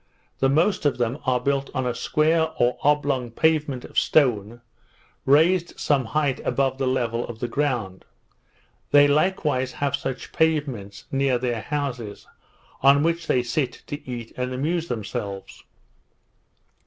[0.39, 4.61] The most of them are built on a square or oblong pavement of stone,
[5.27, 8.03] raised some height above the level of the ground.
[8.89, 12.25] They likewise have such pavements near their houses,
[12.81, 15.65] on which they sit to eat and amuse themselves.